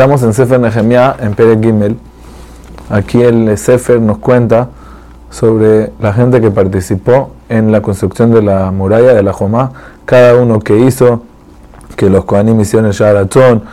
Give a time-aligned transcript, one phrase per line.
[0.00, 1.94] Estamos en Sefer Nehemiah, en Pere Gimel.
[2.88, 4.68] Aquí el Sefer nos cuenta
[5.28, 9.72] sobre la gente que participó en la construcción de la muralla de la Jomá,
[10.06, 11.24] cada uno que hizo,
[11.96, 13.64] que los Kohanim hicieron el Sharatzón,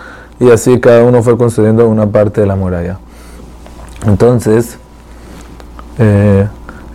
[0.41, 2.97] y así cada uno fue construyendo una parte de la muralla.
[4.05, 4.77] Entonces,
[5.97, 6.45] eh,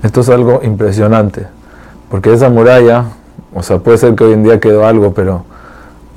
[0.02, 1.46] esto es algo impresionante,
[2.10, 3.06] porque esa muralla,
[3.54, 5.46] o sea, puede ser que hoy en día quedó algo, pero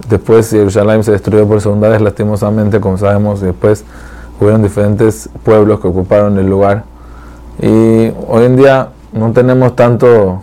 [0.10, 3.84] después Jerusalén se destruyó por segunda vez lastimosamente, como sabemos, y después
[4.40, 6.84] hubieron diferentes pueblos que ocuparon el lugar.
[7.62, 10.42] Y hoy en día no tenemos tanto,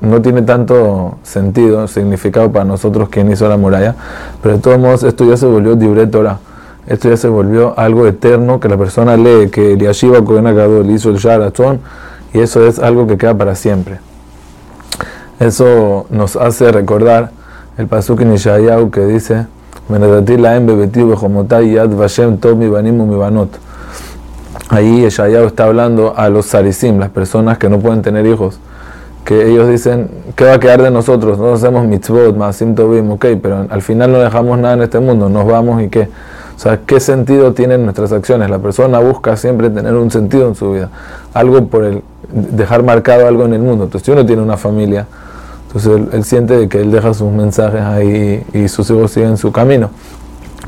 [0.00, 3.94] no tiene tanto sentido, significado para nosotros quien hizo la muralla,
[4.42, 6.38] pero de todos modos esto ya se volvió libre Torah.
[6.86, 11.10] Esto ya se volvió algo eterno que la persona lee, que Eliashiva Kohen Gadol hizo
[11.10, 11.80] el Sharatzon,
[12.32, 14.00] y eso es algo que queda para siempre.
[15.38, 17.30] Eso nos hace recordar
[17.78, 19.46] el pasuk en Ishayahu que dice
[24.68, 28.58] Ahí Ishayahu está hablando a los sarisim, las personas que no pueden tener hijos,
[29.24, 31.38] que ellos dicen, ¿qué va a quedar de nosotros?
[31.38, 35.28] No hacemos mitzvot, masim tovim, ok, pero al final no dejamos nada en este mundo,
[35.28, 36.08] nos vamos y qué.
[36.56, 38.48] O sea, ¿qué sentido tienen nuestras acciones?
[38.48, 40.90] La persona busca siempre tener un sentido en su vida,
[41.34, 43.84] algo por el dejar marcado algo en el mundo.
[43.84, 45.06] Entonces, si uno tiene una familia,
[45.74, 49.88] entonces él, siente que él deja sus mensajes ahí y sus hijos siguen su camino.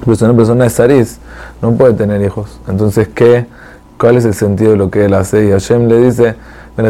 [0.01, 1.19] Pero si una persona es Saris,
[1.61, 2.59] no puede tener hijos.
[2.69, 3.47] Entonces, ¿qué,
[3.99, 5.45] ¿cuál es el sentido de lo que él hace?
[5.45, 6.37] Y Hashem le dice,
[6.79, 6.85] yo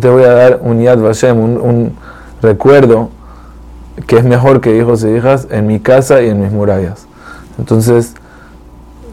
[0.00, 1.92] te voy a dar un Yad Vashem, un, un
[2.40, 3.10] recuerdo
[4.06, 7.06] que es mejor que hijos e hijas en mi casa y en mis murallas.
[7.58, 8.14] Entonces,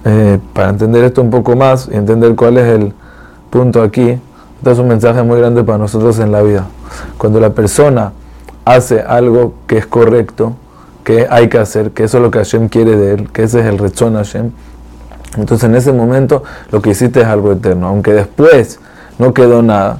[0.06, 2.94] eh, para entender esto un poco más y entender cuál es el
[3.50, 4.18] punto aquí,
[4.72, 6.66] es un mensaje muy grande para nosotros en la vida.
[7.18, 8.14] Cuando la persona
[8.66, 10.54] hace algo que es correcto,
[11.04, 13.60] que hay que hacer, que eso es lo que Hashem quiere de él, que ese
[13.60, 14.52] es el rechón Hashem,
[15.38, 17.88] entonces en ese momento lo que hiciste es algo eterno.
[17.88, 18.80] Aunque después
[19.20, 20.00] no quedó nada,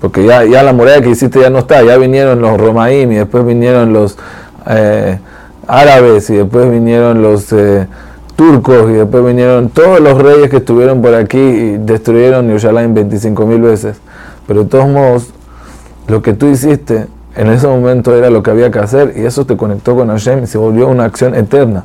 [0.00, 3.16] porque ya, ya la muralla que hiciste ya no está, ya vinieron los romaim y
[3.16, 4.16] después vinieron los
[4.66, 5.18] eh,
[5.66, 7.52] árabes y después vinieron los...
[7.52, 7.86] Eh,
[8.36, 13.46] turcos y después vinieron todos los reyes que estuvieron por aquí y destruyeron Yerushalayim 25
[13.46, 13.98] mil veces.
[14.46, 15.28] Pero de todos modos,
[16.08, 17.06] lo que tú hiciste
[17.36, 20.44] en ese momento era lo que había que hacer y eso te conectó con Hashem
[20.44, 21.84] y se volvió una acción eterna.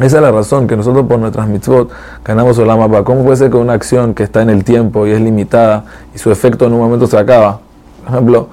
[0.00, 1.90] Esa es la razón que nosotros por nuestras mitzvot
[2.24, 5.20] ganamos Olam ¿Cómo puede ser que una acción que está en el tiempo y es
[5.20, 7.60] limitada y su efecto en un momento se acaba?
[8.04, 8.48] Por ejemplo,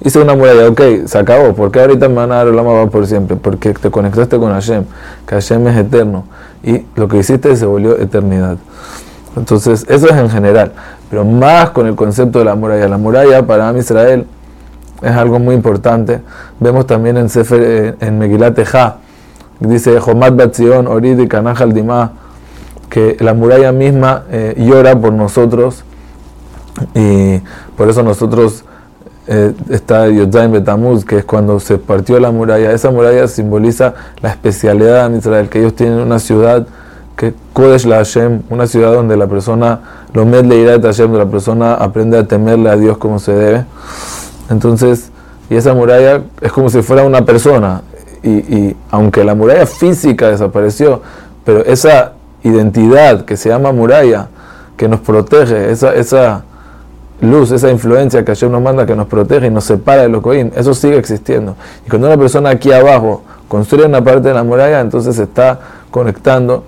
[0.00, 1.54] hice una muralla, ok, se acabó.
[1.54, 3.36] ¿Por qué ahorita me van a dar Olam por siempre?
[3.36, 4.84] Porque te conectaste con Hashem,
[5.26, 6.24] que Hashem es eterno
[6.62, 8.56] y lo que hiciste se volvió eternidad.
[9.36, 10.72] Entonces, eso es en general,
[11.10, 12.88] pero más con el concepto de la muralla.
[12.88, 14.26] La muralla para Am Israel
[15.02, 16.20] es algo muy importante.
[16.58, 18.96] Vemos también en Sefer, eh, en Megilat Eja,
[19.60, 22.12] dice Jomat Batzion, Orid y Kanajal Dima,
[22.88, 25.84] que la muralla misma eh, llora por nosotros
[26.94, 27.40] y
[27.76, 28.64] por eso nosotros
[29.28, 32.72] eh, está Yodzaim Betamuz, que es cuando se partió la muralla.
[32.72, 36.66] Esa muralla simboliza la especialidad de Israel, que ellos tienen una ciudad
[37.16, 39.80] que Kodesh la Hashem, una ciudad donde la persona,
[40.12, 43.18] lo med le irá de Hashem, donde la persona aprende a temerle a Dios como
[43.18, 43.64] se debe.
[44.50, 45.10] Entonces,
[45.48, 47.82] y esa muralla es como si fuera una persona.
[48.22, 51.00] Y, y aunque la muralla física desapareció,
[51.44, 52.12] pero esa
[52.42, 54.28] identidad que se llama muralla,
[54.76, 56.44] que nos protege, esa, esa
[57.20, 60.22] luz, esa influencia que Hashem nos manda que nos protege y nos separa de los
[60.22, 61.56] coín, eso sigue existiendo.
[61.86, 65.58] Y cuando una persona aquí abajo construye una parte de la muralla, entonces se está
[65.90, 66.64] conectando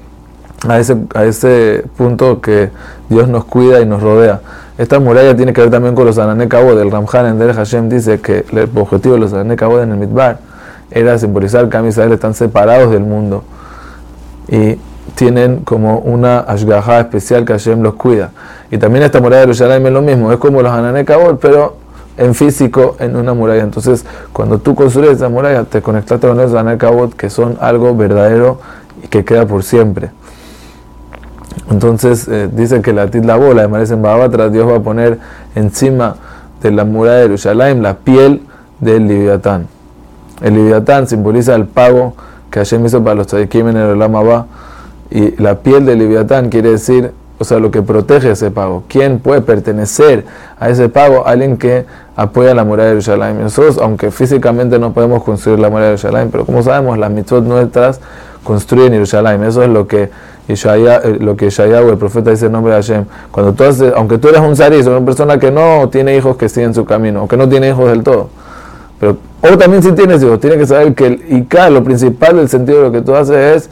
[0.67, 2.71] a ese, a ese punto que
[3.09, 4.41] Dios nos cuida y nos rodea.
[4.79, 6.81] Esta muralla tiene que ver también con los Ananekabod.
[6.81, 10.39] El Ramjan en Del Hashem dice que el objetivo de los Ananekabod en el Midbar
[10.91, 13.43] era simbolizar que Israel están separados del mundo.
[14.49, 14.79] Y
[15.15, 18.31] tienen como una ashgaha especial que Hashem los cuida.
[18.71, 21.77] Y también esta muralla de Yerushalayim es lo mismo, es como los Hananekabot, pero
[22.17, 23.63] en físico en una muralla.
[23.63, 28.59] Entonces, cuando tú construyes esa muralla, te conectaste con esos Hananekabot que son algo verdadero
[29.03, 30.11] y que queda por siempre.
[31.71, 35.19] Entonces, eh, dice que la la bola de en Babatra, Dios va a poner
[35.55, 36.17] encima
[36.63, 38.43] de la muralla de Yerushalayim la piel
[38.81, 39.67] del Liviatán.
[40.41, 42.15] El Liviatán simboliza el pago
[42.51, 44.15] que Hashem hizo para los tzadikim en el Olam
[45.11, 48.83] y la piel del Leviatán quiere decir, o sea, lo que protege ese pago.
[48.89, 50.25] ¿Quién puede pertenecer
[50.59, 51.27] a ese pago?
[51.27, 53.41] Alguien que apoya la muralla de Jerusalén.
[53.41, 57.45] Nosotros, aunque físicamente no podemos construir la muralla de Jerusalén, pero como sabemos, las mitzvot
[57.45, 58.01] nuestras
[58.43, 59.45] construyen Jerusalén.
[59.45, 60.11] Eso es lo que
[60.49, 63.05] Ishaya, eh, lo que el profeta, dice en nombre de Hashem.
[63.31, 63.65] Cuando tú
[63.95, 67.25] aunque tú eres un zariz, una persona que no tiene hijos que siguen su camino,
[67.25, 68.31] o que no tiene hijos del todo,
[68.99, 72.79] Pero, o también si tienes hijos, tienes que saber que el lo principal del sentido
[72.79, 73.71] de lo que tú haces es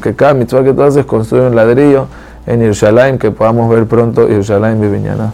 [0.00, 2.06] que cada mitzvah que tú haces construye un ladrillo
[2.46, 5.32] en Yerushalayim, que podamos ver pronto Yerushalayim Viviñana.